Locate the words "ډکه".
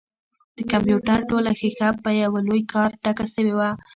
3.03-3.25